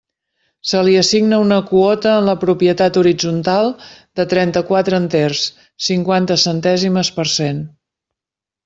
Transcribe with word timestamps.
Se 0.69 0.79
li 0.85 0.93
assigna 1.01 1.39
una 1.43 1.59
quota 1.67 2.13
en 2.21 2.25
la 2.29 2.35
propietat 2.45 2.97
horitzontal 3.03 3.71
de 4.21 4.27
trenta-quatre 4.33 5.01
enters, 5.03 5.45
cinquanta 5.91 6.41
centèsimes 6.49 7.17
per 7.21 7.33
cent. 7.39 7.67